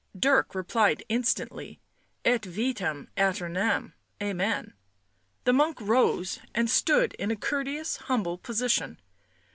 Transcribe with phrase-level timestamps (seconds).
[0.19, 1.79] Dirk replied instantly."
[2.25, 3.93] Et vitam aeternam.
[4.19, 4.73] Amen."
[5.43, 8.97] The monk rose and stood in a courteous, humble position.